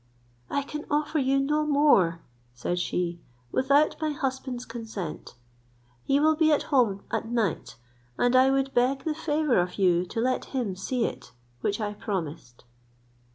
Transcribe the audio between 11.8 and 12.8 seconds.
promised."